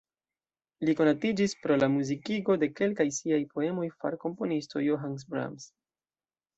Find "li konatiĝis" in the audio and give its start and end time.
0.87-1.53